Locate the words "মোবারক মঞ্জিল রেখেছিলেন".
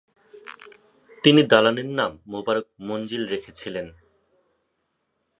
2.25-3.87